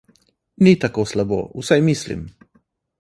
Ni 0.67 0.71
tako 0.85 1.05
slabo, 1.11 1.39
vsaj 1.63 1.79
mislim. 1.91 2.25